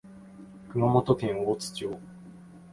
[0.71, 1.99] 熊本県大津町